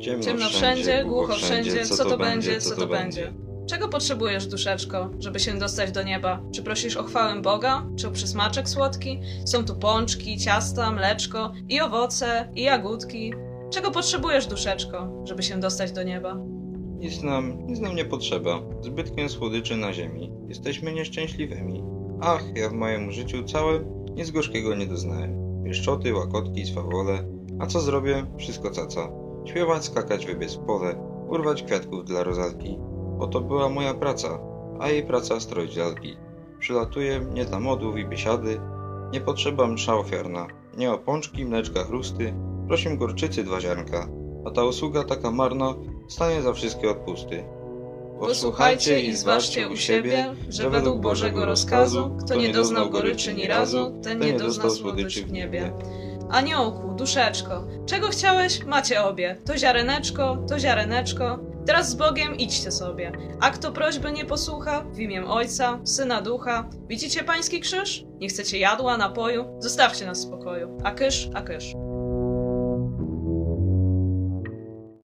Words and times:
Ciemno 0.00 0.48
wszędzie, 0.48 1.04
głucho 1.04 1.34
wszędzie, 1.34 1.86
co 1.86 2.04
to 2.04 2.18
będzie, 2.18 2.60
co 2.60 2.76
to 2.76 2.86
będzie. 2.86 3.32
Czego 3.68 3.88
potrzebujesz, 3.88 4.46
duszeczko, 4.46 5.10
żeby 5.18 5.40
się 5.40 5.58
dostać 5.58 5.92
do 5.92 6.02
nieba? 6.02 6.42
Czy 6.54 6.62
prosisz 6.62 6.96
o 6.96 7.02
chwałę 7.02 7.42
Boga? 7.42 7.86
Czy 7.96 8.08
o 8.08 8.10
przysmaczek 8.10 8.68
słodki? 8.68 9.20
Są 9.44 9.64
tu 9.64 9.76
pączki, 9.76 10.38
ciasta, 10.38 10.92
mleczko 10.92 11.52
i 11.68 11.80
owoce, 11.80 12.48
i 12.54 12.62
jagódki. 12.62 13.32
Czego 13.70 13.90
potrzebujesz, 13.90 14.46
duszeczko, 14.46 15.22
żeby 15.24 15.42
się 15.42 15.60
dostać 15.60 15.92
do 15.92 16.02
nieba? 16.02 16.36
Nic 16.98 17.22
nam, 17.22 17.66
nic 17.66 17.80
nam 17.80 17.96
nie 17.96 18.04
potrzeba. 18.04 18.60
Zbytkiem 18.80 19.28
słodyczy 19.28 19.76
na 19.76 19.92
ziemi. 19.92 20.32
Jesteśmy 20.48 20.92
nieszczęśliwymi. 20.92 21.82
Ach, 22.20 22.42
ja 22.56 22.68
w 22.68 22.72
moim 22.72 23.12
życiu 23.12 23.44
całym 23.44 23.84
nic 24.14 24.30
gorzkiego 24.30 24.74
nie 24.74 24.86
doznałem. 24.86 25.62
Pieszczoty, 25.64 26.14
łakotki, 26.14 26.66
swawole. 26.66 27.24
A 27.58 27.66
co 27.66 27.80
zrobię? 27.80 28.26
Wszystko 28.38 28.70
caca. 28.70 29.08
Śpiewać, 29.48 29.84
skakać, 29.84 30.26
wybiec 30.26 30.54
w 30.54 30.58
pole, 30.58 30.94
urwać 31.28 31.62
kwiatków 31.62 32.04
dla 32.04 32.22
rozalki. 32.22 32.78
Oto 33.18 33.40
była 33.40 33.68
moja 33.68 33.94
praca, 33.94 34.38
a 34.80 34.88
jej 34.88 35.06
praca 35.06 35.40
stroić 35.40 35.76
lalki. 35.76 36.16
Przylatuję 36.58 37.20
nie 37.34 37.44
dla 37.44 37.60
modów 37.60 37.98
i 37.98 38.06
biesiady, 38.06 38.60
nie 39.12 39.20
potrzeba 39.20 39.66
msza 39.66 39.96
ofiarna, 39.96 40.46
nie 40.76 40.92
o 40.92 40.98
pączki, 40.98 41.44
mleczka, 41.44 41.84
chrusty, 41.84 42.34
prosim 42.66 42.98
gorczycy 42.98 43.44
dwa 43.44 43.60
ziarnka, 43.60 44.08
a 44.46 44.50
ta 44.50 44.64
usługa 44.64 45.04
taka 45.04 45.30
marna 45.30 45.74
stanie 46.08 46.42
za 46.42 46.52
wszystkie 46.52 46.90
odpusty. 46.90 47.44
Posłuchajcie 48.20 49.00
i 49.00 49.16
zważcie 49.16 49.68
u 49.68 49.76
siebie, 49.76 50.34
że 50.48 50.70
według 50.70 51.00
Bożego 51.00 51.46
rozkazu, 51.46 52.16
kto 52.24 52.34
nie 52.34 52.52
doznał 52.52 52.90
goryczy 52.90 53.34
ni 53.34 53.46
razu, 53.46 54.00
ten 54.02 54.20
nie 54.20 54.32
doznał 54.32 54.70
słodyczy 54.70 55.24
w 55.24 55.32
niebie. 55.32 55.72
Aniołku, 56.30 56.94
duszeczko, 56.94 57.64
czego 57.86 58.08
chciałeś, 58.08 58.64
macie 58.64 59.04
obie. 59.04 59.36
To 59.44 59.58
ziareneczko, 59.58 60.36
to 60.48 60.58
ziareneczko. 60.58 61.38
Teraz 61.66 61.90
z 61.90 61.94
Bogiem 61.94 62.36
idźcie 62.36 62.70
sobie. 62.70 63.12
A 63.40 63.50
kto 63.50 63.72
prośby 63.72 64.12
nie 64.12 64.24
posłucha, 64.24 64.84
w 64.92 64.98
imię 64.98 65.26
Ojca, 65.26 65.80
Syna, 65.84 66.22
Ducha. 66.22 66.70
Widzicie 66.88 67.24
pański 67.24 67.60
krzyż? 67.60 68.04
Nie 68.20 68.28
chcecie 68.28 68.58
jadła, 68.58 68.96
napoju? 68.96 69.56
Zostawcie 69.58 70.06
nas 70.06 70.18
w 70.18 70.22
spokoju. 70.28 70.78
A 70.84 70.90
kysz, 70.90 71.28
a 71.34 71.42
kysz. 71.42 71.74